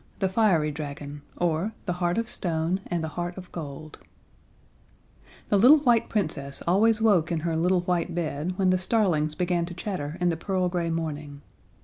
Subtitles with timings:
[0.17, 3.99] The Fiery Dragon, or The Heart of Stone and the Heart of Gold
[5.49, 9.65] The little white Princess always woke in her little white bed when the starlings began
[9.67, 11.43] to chatter in the pearl gray morning.